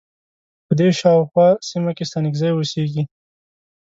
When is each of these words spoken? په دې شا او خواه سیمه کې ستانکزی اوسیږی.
په 0.65 0.73
دې 0.79 0.89
شا 0.99 1.11
او 1.17 1.23
خواه 1.29 1.59
سیمه 1.69 1.91
کې 1.97 2.07
ستانکزی 2.09 2.49
اوسیږی. 2.53 3.03